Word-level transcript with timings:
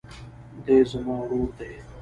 دی 0.63 0.75
زما 0.91 1.15
ورور 1.21 1.49
دئ. 1.57 1.71